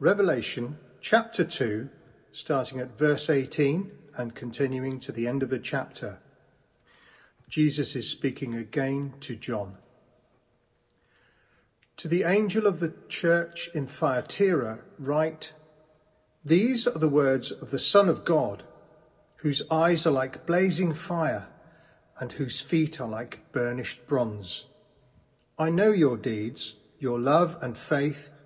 [0.00, 1.88] Revelation chapter 2,
[2.30, 6.18] starting at verse 18 and continuing to the end of the chapter.
[7.48, 9.76] Jesus is speaking again to John.
[11.96, 15.52] To the angel of the church in Thyatira, write
[16.44, 18.62] These are the words of the Son of God,
[19.38, 21.48] whose eyes are like blazing fire
[22.20, 24.62] and whose feet are like burnished bronze.
[25.58, 28.28] I know your deeds, your love and faith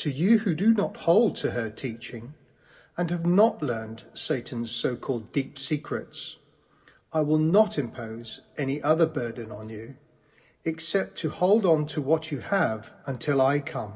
[0.00, 2.32] to you who do not hold to her teaching
[2.96, 6.36] and have not learned Satan's so-called deep secrets,
[7.12, 9.96] I will not impose any other burden on you
[10.64, 13.94] except to hold on to what you have until I come.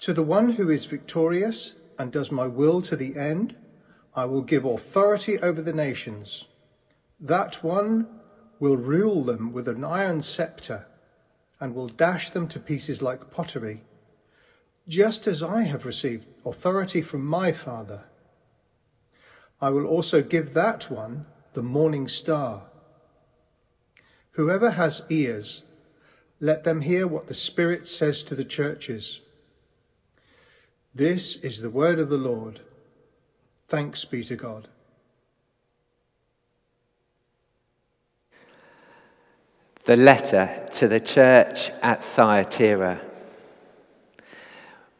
[0.00, 3.54] To the one who is victorious and does my will to the end,
[4.14, 6.44] I will give authority over the nations.
[7.20, 8.06] That one
[8.58, 10.86] will rule them with an iron scepter
[11.60, 13.82] and will dash them to pieces like pottery
[14.88, 18.04] just as I have received authority from my Father.
[19.60, 22.62] I will also give that one the morning star.
[24.32, 25.62] Whoever has ears,
[26.40, 29.20] let them hear what the Spirit says to the churches.
[30.94, 32.60] This is the word of the Lord.
[33.66, 34.68] Thanks be to God.
[39.84, 43.07] The letter to the church at Thyatira.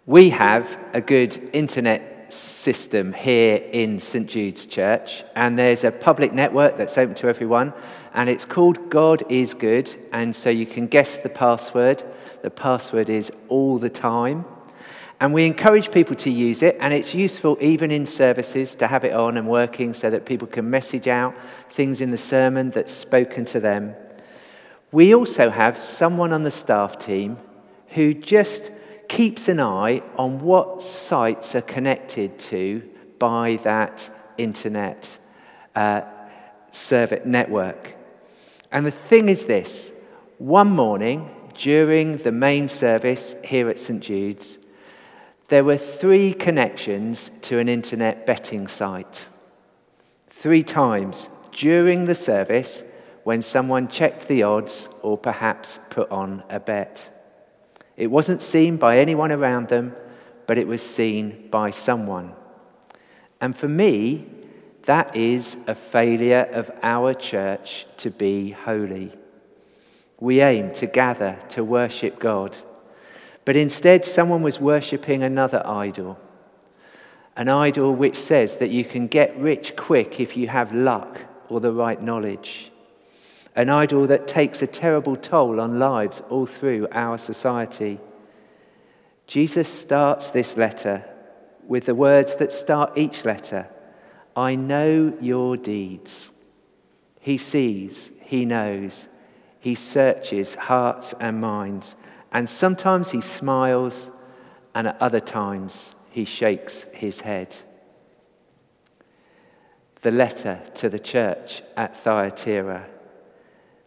[0.09, 6.33] We have a good internet system here in St Jude's Church, and there's a public
[6.33, 7.75] network that's open to everyone,
[8.15, 12.03] and it's called God is Good, and so you can guess the password.
[12.41, 14.47] The password is all the time.
[15.21, 19.05] And we encourage people to use it, and it's useful even in services to have
[19.05, 21.35] it on and working so that people can message out
[21.69, 23.95] things in the sermon that's spoken to them.
[24.91, 27.37] We also have someone on the staff team
[27.89, 28.71] who just
[29.09, 32.89] keeps an eye on what sites are connected to
[33.19, 35.19] by that internet
[35.75, 36.03] uh,
[37.25, 37.97] network.
[38.71, 39.93] And the thing is this
[40.37, 44.01] one morning during the main service here at St.
[44.01, 44.59] Jude's,
[45.49, 49.29] there were three connections to an internet betting site.
[50.29, 52.85] Three times during the service
[53.25, 57.18] when someone checked the odds or perhaps put on a bet.
[57.99, 59.93] It wasn't seen by anyone around them,
[60.47, 62.33] but it was seen by someone.
[63.41, 64.25] And for me,
[64.85, 69.13] that is a failure of our church to be holy.
[70.21, 72.57] We aim to gather to worship God,
[73.45, 76.21] but instead, someone was worshipping another idol.
[77.37, 81.59] An idol which says that you can get rich quick if you have luck or
[81.59, 82.71] the right knowledge
[83.55, 87.99] an idol that takes a terrible toll on lives all through our society.
[89.27, 91.05] Jesus starts this letter
[91.67, 93.69] with the words that start each letter
[94.37, 96.33] I know your deeds.
[97.21, 99.09] He sees, he knows,
[99.59, 101.97] he searches hearts and minds,
[102.33, 104.13] and sometimes he smiles,
[104.75, 107.57] and at other times he shakes his head.
[110.03, 112.87] The letter to the church at Thyatira.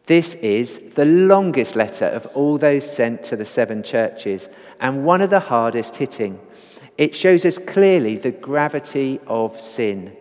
[0.06, 4.50] This is the longest letter of all those sent to the seven churches,
[4.80, 6.39] and one of the hardest hitting.
[6.98, 10.15] It shows us clearly the gravity of sin,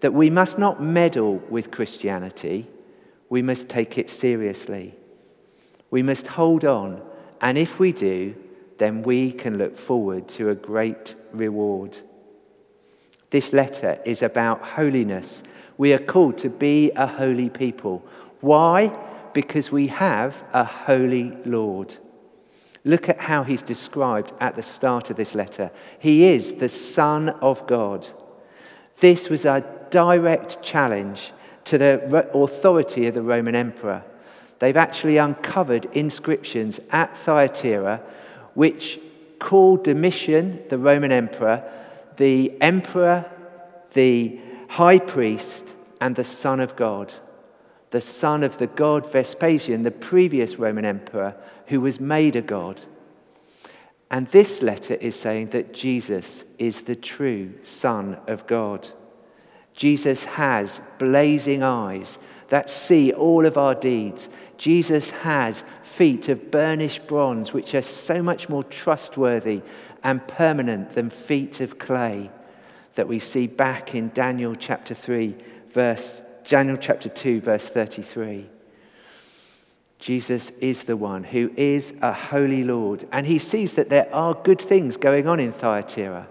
[0.00, 2.68] that we must not meddle with Christianity,
[3.28, 4.94] we must take it seriously.
[5.90, 7.02] We must hold on,
[7.40, 8.34] and if we do,
[8.78, 11.98] then we can look forward to a great reward.
[13.30, 15.42] This letter is about holiness.
[15.78, 18.04] We are called to be a holy people.
[18.40, 18.96] Why?
[19.36, 21.94] Because we have a holy Lord.
[22.84, 25.70] Look at how he's described at the start of this letter.
[25.98, 28.08] He is the Son of God.
[29.00, 31.34] This was a direct challenge
[31.66, 34.04] to the authority of the Roman emperor.
[34.58, 38.00] They've actually uncovered inscriptions at Thyatira
[38.54, 38.98] which
[39.38, 41.62] called Domitian, the Roman emperor,
[42.16, 43.30] the emperor,
[43.92, 44.40] the
[44.70, 47.12] high priest, and the Son of God,
[47.90, 51.36] the son of the god Vespasian, the previous Roman emperor,
[51.66, 52.80] who was made a god.
[54.10, 58.88] And this letter is saying that Jesus is the true Son of God.
[59.74, 62.18] Jesus has blazing eyes
[62.48, 64.28] that see all of our deeds.
[64.56, 69.62] Jesus has feet of burnished bronze, which are so much more trustworthy
[70.02, 72.30] and permanent than feet of clay
[72.94, 75.36] that we see back in Daniel chapter 3,
[75.68, 78.48] verse Daniel chapter 2, verse 33.
[79.98, 84.34] Jesus is the one who is a holy Lord, and he sees that there are
[84.34, 86.28] good things going on in Thyatira.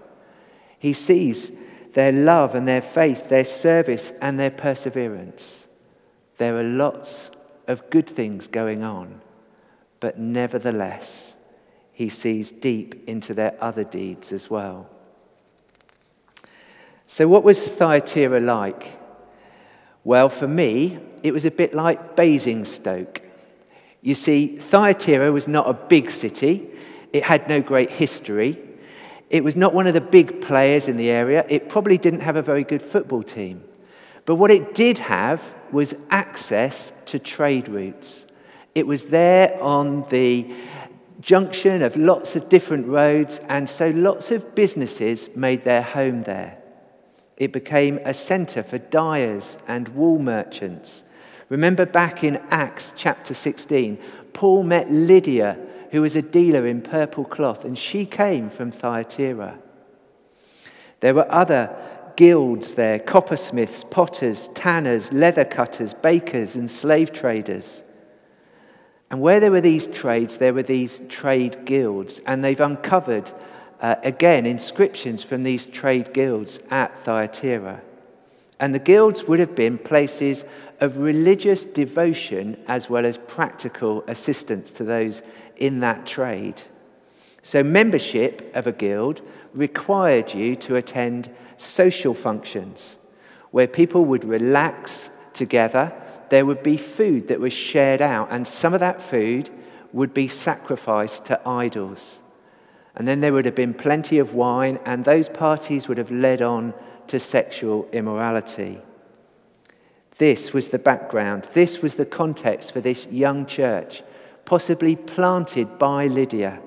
[0.78, 1.52] He sees
[1.92, 5.66] their love and their faith, their service and their perseverance.
[6.38, 7.30] There are lots
[7.66, 9.20] of good things going on,
[10.00, 11.36] but nevertheless,
[11.92, 14.88] he sees deep into their other deeds as well.
[17.06, 18.98] So, what was Thyatira like?
[20.06, 23.22] Well, for me, it was a bit like Basingstoke.
[24.02, 26.68] You see, Thyatira was not a big city,
[27.12, 28.56] it had no great history.
[29.30, 31.44] It was not one of the big players in the area.
[31.48, 33.64] It probably didn't have a very good football team.
[34.26, 35.42] But what it did have
[35.72, 38.26] was access to trade routes.
[38.76, 40.54] It was there on the
[41.20, 46.58] junction of lots of different roads, and so lots of businesses made their home there.
[47.36, 51.04] It became a centre for dyers and wool merchants.
[51.48, 53.98] Remember back in Acts chapter 16,
[54.32, 55.58] Paul met Lydia,
[55.90, 59.58] who was a dealer in purple cloth, and she came from Thyatira.
[61.00, 61.76] There were other
[62.16, 67.84] guilds there coppersmiths, potters, tanners, leather cutters, bakers, and slave traders.
[69.10, 73.30] And where there were these trades, there were these trade guilds, and they've uncovered
[73.80, 77.82] uh, again inscriptions from these trade guilds at Thyatira.
[78.58, 80.44] And the guilds would have been places
[80.80, 85.22] of religious devotion as well as practical assistance to those
[85.56, 86.62] in that trade.
[87.42, 89.20] So, membership of a guild
[89.54, 92.98] required you to attend social functions
[93.50, 95.92] where people would relax together.
[96.28, 99.48] There would be food that was shared out, and some of that food
[99.92, 102.20] would be sacrificed to idols.
[102.96, 106.40] And then there would have been plenty of wine, and those parties would have led
[106.40, 106.72] on
[107.08, 108.80] to sexual immorality.
[110.18, 114.02] This was the background, this was the context for this young church,
[114.46, 116.60] possibly planted by Lydia.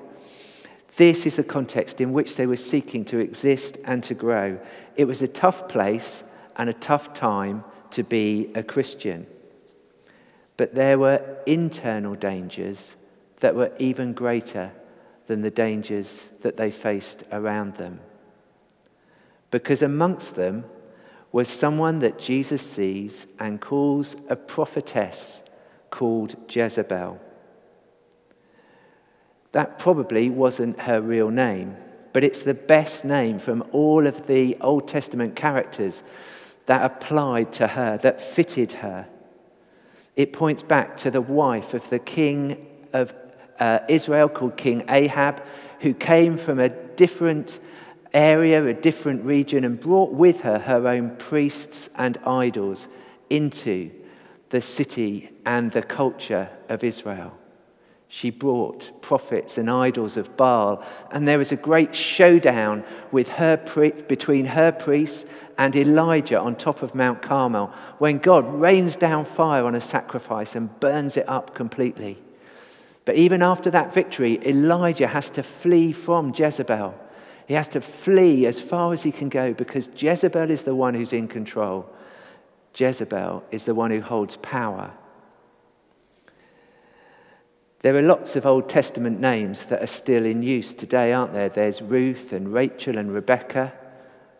[0.96, 4.60] This is the context in which they were seeking to exist and to grow.
[4.96, 6.22] It was a tough place
[6.56, 9.26] and a tough time to be a Christian.
[10.56, 12.96] But there were internal dangers
[13.40, 14.72] that were even greater
[15.30, 18.00] than the dangers that they faced around them.
[19.52, 20.64] Because amongst them
[21.30, 25.44] was someone that Jesus sees and calls a prophetess
[25.88, 27.20] called Jezebel.
[29.52, 31.76] That probably wasn't her real name,
[32.12, 36.02] but it's the best name from all of the Old Testament characters
[36.66, 39.06] that applied to her, that fitted her.
[40.16, 43.14] It points back to the wife of the king of
[43.60, 45.42] uh, Israel called King Ahab,
[45.80, 47.60] who came from a different
[48.12, 52.88] area, a different region, and brought with her her own priests and idols
[53.28, 53.90] into
[54.48, 57.36] the city and the culture of Israel.
[58.08, 63.56] She brought prophets and idols of Baal, and there was a great showdown with her
[64.08, 65.26] between her priests
[65.56, 70.56] and Elijah on top of Mount Carmel when God rains down fire on a sacrifice
[70.56, 72.18] and burns it up completely.
[73.04, 76.94] But even after that victory, Elijah has to flee from Jezebel.
[77.46, 80.94] He has to flee as far as he can go because Jezebel is the one
[80.94, 81.90] who's in control.
[82.76, 84.92] Jezebel is the one who holds power.
[87.80, 91.48] There are lots of Old Testament names that are still in use today, aren't there?
[91.48, 93.72] There's Ruth and Rachel and Rebecca,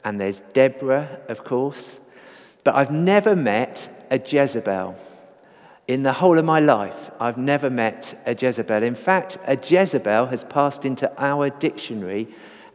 [0.04, 2.00] and there's Deborah, of course.
[2.64, 4.94] But I've never met a Jezebel.
[5.90, 8.84] In the whole of my life, I've never met a Jezebel.
[8.84, 12.28] In fact, a Jezebel has passed into our dictionary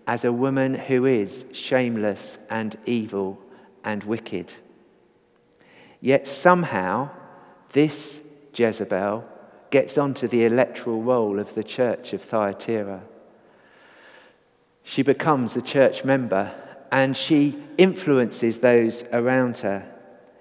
[0.06, 3.40] as a woman who is shameless and evil
[3.86, 4.52] and wicked.
[6.02, 7.10] Yet somehow,
[7.70, 8.20] this
[8.54, 9.24] Jezebel
[9.70, 13.02] gets onto the electoral roll of the church of Thyatira.
[14.84, 16.52] She becomes a church member
[16.92, 19.90] and she influences those around her.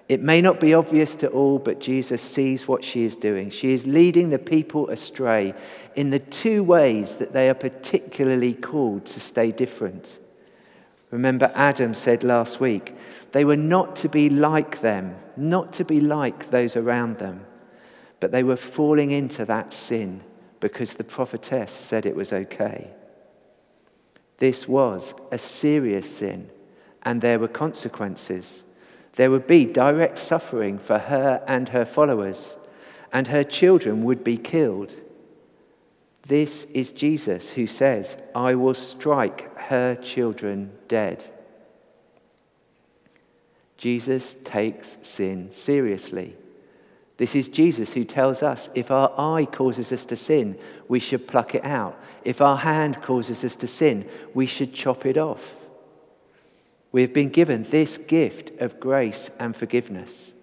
[0.07, 3.49] It may not be obvious to all, but Jesus sees what she is doing.
[3.49, 5.55] She is leading the people astray
[5.95, 10.19] in the two ways that they are particularly called to stay different.
[11.09, 12.95] Remember, Adam said last week,
[13.31, 17.45] they were not to be like them, not to be like those around them,
[18.19, 20.21] but they were falling into that sin
[20.59, 22.91] because the prophetess said it was okay.
[24.37, 26.49] This was a serious sin,
[27.03, 28.65] and there were consequences.
[29.15, 32.57] There would be direct suffering for her and her followers,
[33.13, 34.93] and her children would be killed.
[36.23, 41.23] This is Jesus who says, I will strike her children dead.
[43.77, 46.35] Jesus takes sin seriously.
[47.17, 50.57] This is Jesus who tells us if our eye causes us to sin,
[50.87, 51.97] we should pluck it out.
[52.25, 55.55] If our hand causes us to sin, we should chop it off.
[56.95, 60.33] We have been given this gift of grace and forgiveness.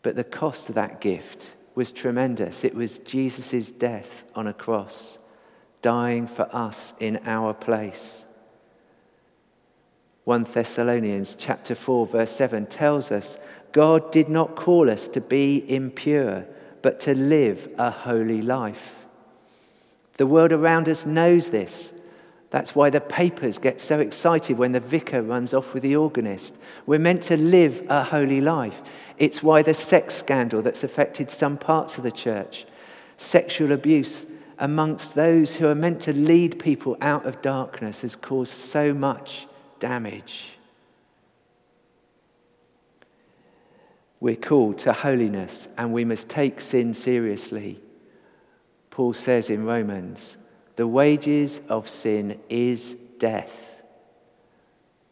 [0.00, 2.64] But the cost of that gift was tremendous.
[2.64, 5.18] It was Jesus' death on a cross,
[5.82, 8.24] dying for us in our place.
[10.24, 13.36] 1 Thessalonians chapter 4 verse 7 tells us
[13.72, 16.46] God did not call us to be impure,
[16.80, 19.04] but to live a holy life.
[20.16, 21.92] The world around us knows this.
[22.50, 26.58] That's why the papers get so excited when the vicar runs off with the organist.
[26.84, 28.82] We're meant to live a holy life.
[29.18, 32.66] It's why the sex scandal that's affected some parts of the church,
[33.16, 34.26] sexual abuse
[34.58, 39.46] amongst those who are meant to lead people out of darkness, has caused so much
[39.78, 40.58] damage.
[44.18, 47.80] We're called to holiness and we must take sin seriously.
[48.90, 50.36] Paul says in Romans,
[50.80, 53.82] the wages of sin is death,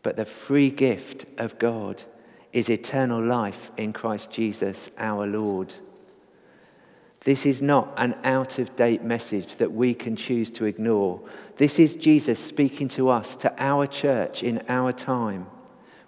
[0.02, 2.04] but the free gift of God
[2.54, 5.74] is eternal life in Christ Jesus our Lord.
[7.20, 11.20] This is not an out of date message that we can choose to ignore.
[11.58, 15.48] This is Jesus speaking to us, to our church in our time.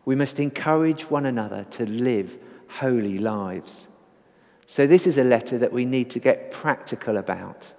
[0.06, 3.88] We must encourage one another to live holy lives.
[4.66, 7.74] So, this is a letter that we need to get practical about.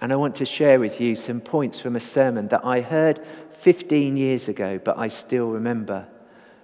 [0.00, 3.24] And I want to share with you some points from a sermon that I heard
[3.60, 6.08] 15 years ago, but I still remember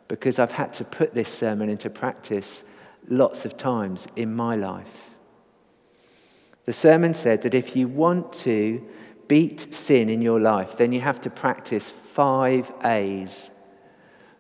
[0.09, 2.64] because I've had to put this sermon into practice
[3.09, 5.11] lots of times in my life.
[6.64, 8.85] The sermon said that if you want to
[9.28, 13.50] beat sin in your life, then you have to practice five A's.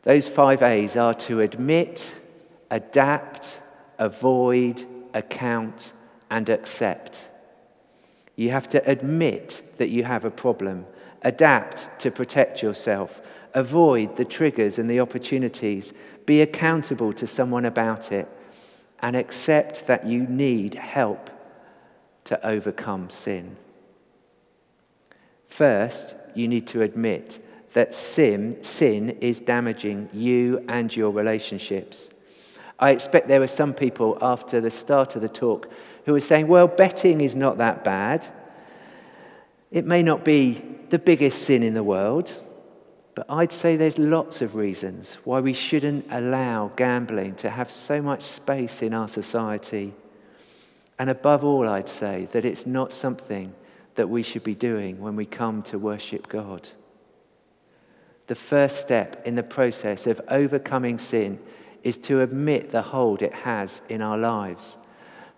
[0.02, 2.14] Those five A's are to admit,
[2.70, 3.60] adapt,
[3.98, 5.92] avoid, account,
[6.30, 7.28] and accept.
[8.36, 10.86] You have to admit that you have a problem,
[11.22, 13.20] adapt to protect yourself,
[13.54, 15.94] avoid the triggers and the opportunities,
[16.26, 18.28] be accountable to someone about it,
[19.00, 21.30] and accept that you need help
[22.24, 23.56] to overcome sin.
[25.46, 32.10] First, you need to admit that sin, sin is damaging you and your relationships.
[32.78, 35.70] I expect there were some people after the start of the talk
[36.04, 38.28] who were saying, well, betting is not that bad.
[39.70, 42.40] It may not be the biggest sin in the world,
[43.14, 48.02] but I'd say there's lots of reasons why we shouldn't allow gambling to have so
[48.02, 49.94] much space in our society.
[50.98, 53.54] And above all, I'd say that it's not something
[53.94, 56.68] that we should be doing when we come to worship God.
[58.26, 61.38] The first step in the process of overcoming sin
[61.86, 64.76] is to admit the hold it has in our lives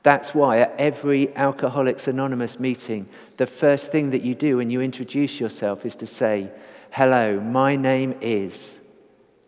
[0.02, 4.80] that's why at every Alcoholics Anonymous meeting, the first thing that you do when you
[4.80, 6.50] introduce yourself is to say,
[6.90, 8.80] Hello, my name is,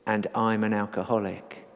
[0.06, 1.66] and I'm an alcoholic.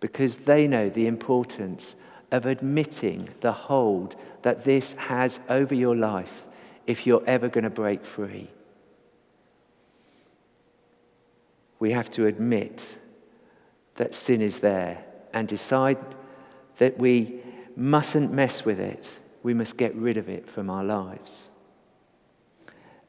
[0.00, 1.94] Because they know the importance
[2.30, 6.46] of admitting the hold that this has over your life
[6.86, 8.50] if you're ever going to break free.
[11.78, 12.98] We have to admit
[14.00, 15.04] that sin is there
[15.34, 15.98] and decide
[16.78, 17.38] that we
[17.76, 19.20] mustn't mess with it.
[19.42, 21.50] We must get rid of it from our lives.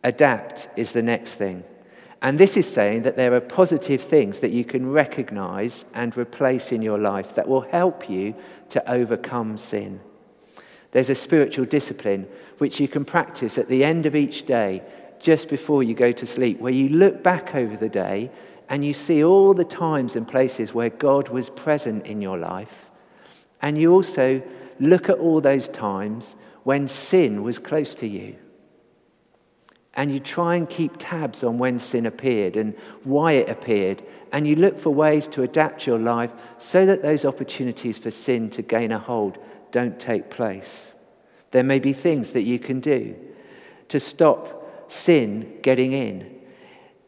[0.03, 1.63] Adapt is the next thing.
[2.21, 6.73] And this is saying that there are positive things that you can recognize and replace
[6.73, 8.35] in your life that will help you
[8.67, 10.01] to overcome sin.
[10.91, 14.83] There's a spiritual discipline which you can practice at the end of each day,
[15.21, 18.31] just before you go to sleep, where you look back over the day
[18.69, 22.91] and you see all the times and places where God was present in your life
[23.61, 24.41] and you also
[24.79, 28.35] look at all those times when sin was close to you.
[29.93, 34.01] And you try and keep tabs on when sin appeared and why it appeared.
[34.31, 38.49] And you look for ways to adapt your life so that those opportunities for sin
[38.51, 39.37] to gain a hold
[39.71, 40.95] don't take place.
[41.51, 43.15] There may be things that you can do
[43.89, 44.60] to stop
[44.91, 46.39] sin getting in.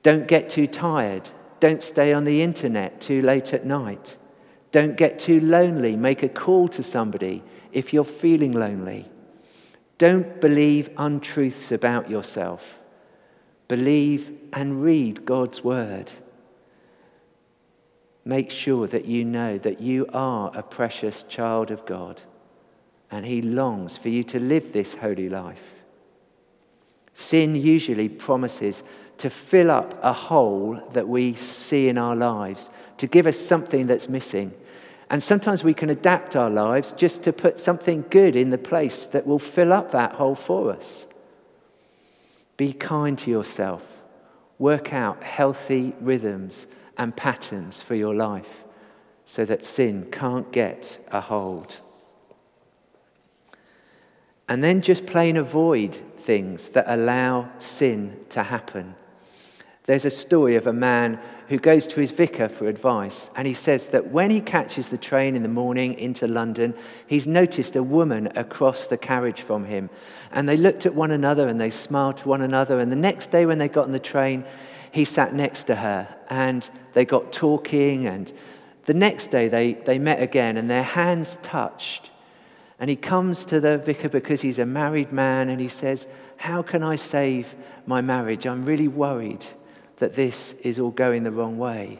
[0.01, 1.29] Don't get too tired.
[1.59, 4.17] Don't stay on the internet too late at night.
[4.71, 5.95] Don't get too lonely.
[5.95, 9.09] Make a call to somebody if you're feeling lonely.
[9.97, 12.81] Don't believe untruths about yourself.
[13.67, 16.11] Believe and read God's word.
[18.25, 22.21] Make sure that you know that you are a precious child of God
[23.11, 25.82] and He longs for you to live this holy life.
[27.13, 28.83] Sin usually promises
[29.19, 33.87] to fill up a hole that we see in our lives, to give us something
[33.87, 34.53] that's missing.
[35.09, 39.05] And sometimes we can adapt our lives just to put something good in the place
[39.07, 41.05] that will fill up that hole for us.
[42.57, 44.01] Be kind to yourself.
[44.57, 46.67] Work out healthy rhythms
[46.97, 48.63] and patterns for your life
[49.25, 51.79] so that sin can't get a hold.
[54.47, 58.95] And then just plain avoid things that allow sin to happen.
[59.85, 63.53] There's a story of a man who goes to his vicar for advice, and he
[63.53, 66.73] says that when he catches the train in the morning into London,
[67.05, 69.89] he's noticed a woman across the carriage from him.
[70.31, 72.79] And they looked at one another and they smiled to one another.
[72.79, 74.45] And the next day, when they got on the train,
[74.91, 78.07] he sat next to her and they got talking.
[78.07, 78.31] And
[78.85, 82.09] the next day, they, they met again and their hands touched.
[82.83, 86.61] And he comes to the vicar because he's a married man and he says, How
[86.61, 88.45] can I save my marriage?
[88.45, 89.45] I'm really worried
[89.99, 91.99] that this is all going the wrong way.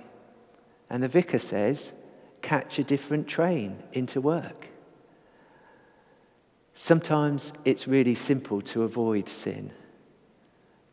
[0.90, 1.94] And the vicar says,
[2.42, 4.72] Catch a different train into work.
[6.74, 9.72] Sometimes it's really simple to avoid sin,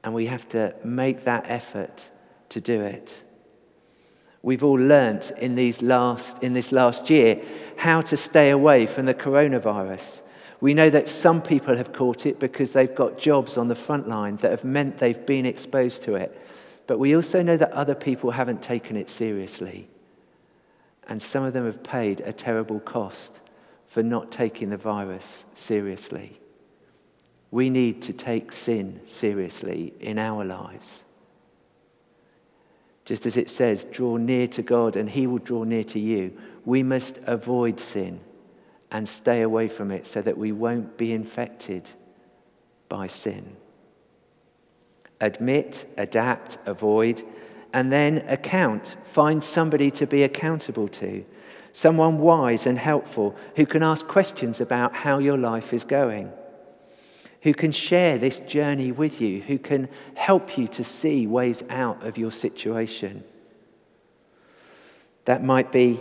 [0.04, 2.12] and we have to make that effort
[2.50, 3.24] to do it.
[4.42, 7.42] We've all learnt in, these last, in this last year
[7.76, 10.22] how to stay away from the coronavirus.
[10.60, 14.08] We know that some people have caught it because they've got jobs on the front
[14.08, 16.38] line that have meant they've been exposed to it.
[16.86, 19.88] But we also know that other people haven't taken it seriously.
[21.08, 23.40] And some of them have paid a terrible cost
[23.86, 26.40] for not taking the virus seriously.
[27.50, 31.04] We need to take sin seriously in our lives.
[33.04, 36.36] Just as it says, draw near to God and he will draw near to you,
[36.64, 38.20] we must avoid sin
[38.90, 41.90] and stay away from it so that we won't be infected
[42.88, 43.56] by sin.
[45.20, 47.22] Admit, adapt, avoid,
[47.72, 48.96] and then account.
[49.04, 51.24] Find somebody to be accountable to,
[51.72, 56.32] someone wise and helpful who can ask questions about how your life is going
[57.42, 62.06] who can share this journey with you, who can help you to see ways out
[62.06, 63.24] of your situation.
[65.24, 66.00] That might be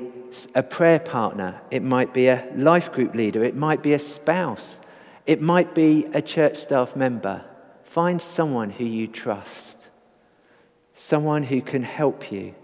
[0.53, 4.81] a prayer partner, it might be a life group leader, it might be a spouse,
[5.25, 7.45] it might be a church staff member.
[7.83, 9.89] Find someone who you trust,
[10.93, 12.55] someone who can help you.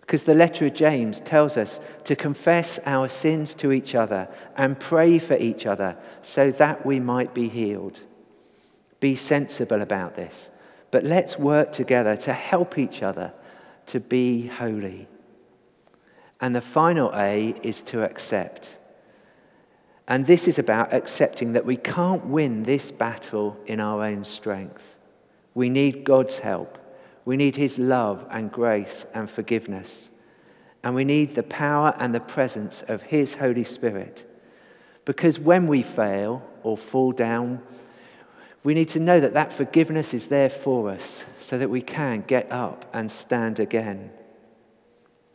[0.00, 4.80] Because the letter of James tells us to confess our sins to each other and
[4.80, 8.00] pray for each other so that we might be healed.
[9.00, 10.50] Be sensible about this.
[10.90, 13.32] But let's work together to help each other
[13.86, 15.06] to be holy.
[16.40, 18.78] And the final A is to accept.
[20.06, 24.96] And this is about accepting that we can't win this battle in our own strength.
[25.54, 26.78] We need God's help.
[27.24, 30.10] We need His love and grace and forgiveness.
[30.82, 34.24] And we need the power and the presence of His Holy Spirit.
[35.04, 37.62] Because when we fail or fall down,
[38.64, 42.22] we need to know that that forgiveness is there for us so that we can
[42.26, 44.10] get up and stand again.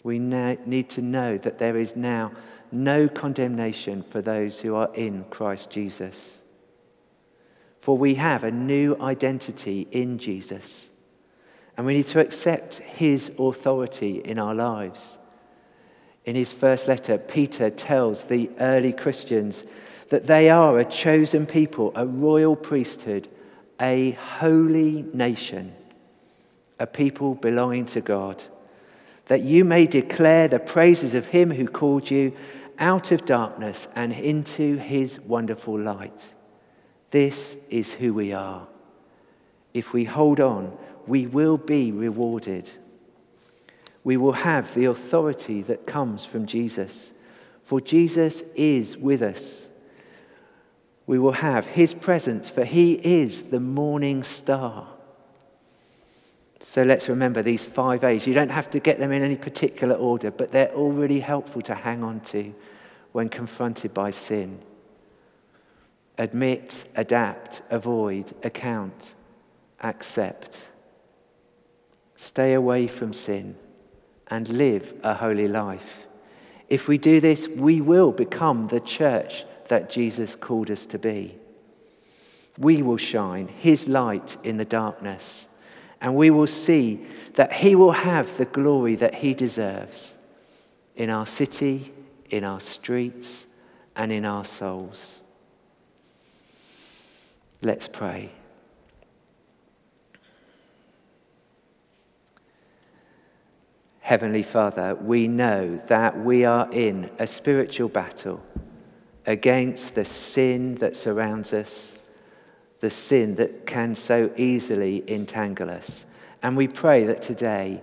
[0.04, 2.34] We need to know that there is now
[2.72, 6.42] no condemnation for those who are in Christ Jesus.
[7.80, 10.90] For we have a new identity in Jesus,
[11.78, 15.18] and we need to accept his authority in our lives.
[16.26, 19.66] In his first letter, Peter tells the early Christians
[20.14, 23.28] that they are a chosen people, a royal priesthood,
[23.82, 25.74] a holy nation,
[26.78, 28.44] a people belonging to God,
[29.26, 32.32] that you may declare the praises of him who called you
[32.78, 36.32] out of darkness and into his wonderful light.
[37.10, 38.68] This is who we are.
[39.74, 42.70] If we hold on, we will be rewarded.
[44.04, 47.14] We will have the authority that comes from Jesus,
[47.64, 49.72] for Jesus is with us
[51.06, 54.88] We will have his presence, for he is the morning star.
[56.62, 58.26] So let's remember these five A's.
[58.26, 61.62] You don't have to get them in any particular order, but they're all really helpful
[61.64, 62.56] to hang on to
[63.12, 64.60] when confronted by sin.
[66.18, 69.16] Admit, adapt, avoid, account,
[69.82, 70.70] accept.
[72.16, 73.58] Stay away from sin
[74.28, 76.08] and live a holy life.
[76.70, 81.36] If we do this, we will become the church that Jesus called us to be.
[82.60, 85.50] We will shine his light in the darkness,
[86.00, 90.16] and we will see that he will have the glory that he deserves
[90.96, 91.92] in our city,
[92.30, 93.48] in our streets,
[93.96, 95.24] and in our souls.
[97.64, 98.30] Let's pray.
[104.02, 108.40] Heavenly Father, we know that we are in a spiritual battle
[109.26, 111.98] against the sin that surrounds us,
[112.80, 116.06] the sin that can so easily entangle us.
[116.42, 117.82] And we pray that today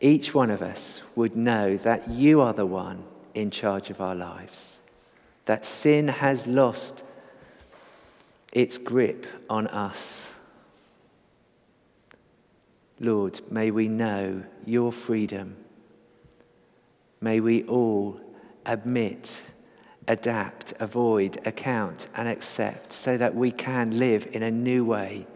[0.00, 4.14] each one of us would know that you are the one in charge of our
[4.14, 4.80] lives,
[5.44, 7.02] that sin has lost
[8.52, 10.32] its grip on us
[12.98, 15.56] Lord, may we know your freedom.
[17.20, 18.20] May we all
[18.64, 19.42] admit,
[20.08, 25.26] adapt, avoid, account, and accept so that we can live in a new way,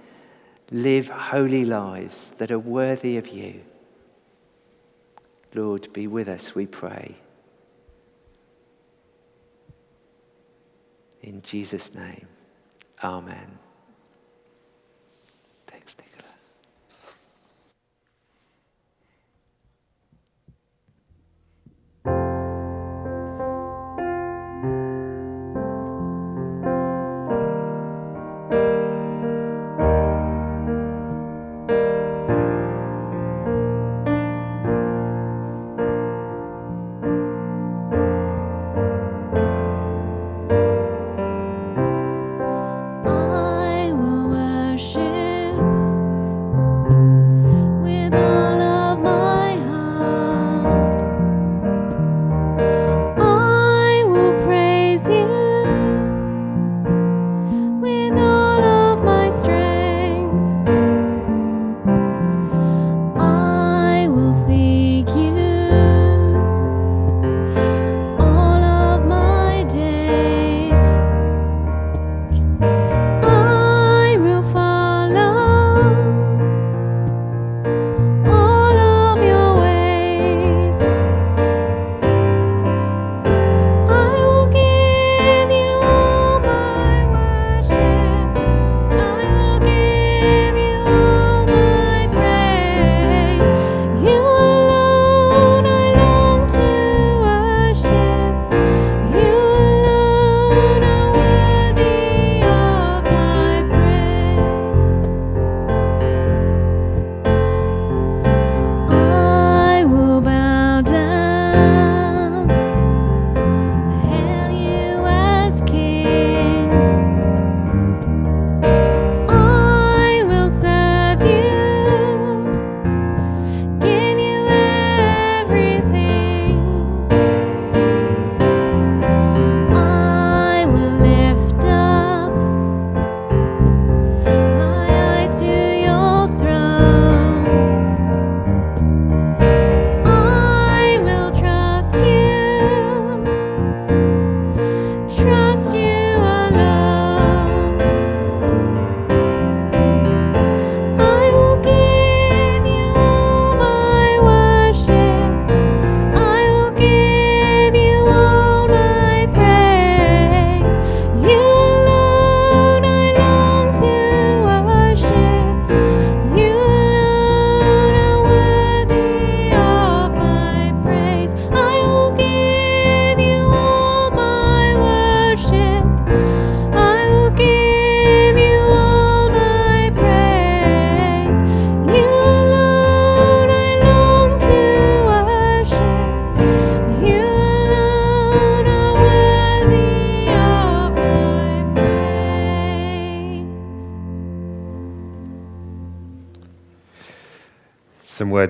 [0.70, 3.62] live holy lives that are worthy of you.
[5.54, 7.16] Lord, be with us, we pray.
[11.22, 12.28] In Jesus' name,
[13.02, 13.59] amen.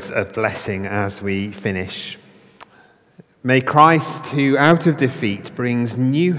[0.01, 2.17] Words of blessing as we finish.
[3.43, 6.29] May Christ, who out of defeat brings new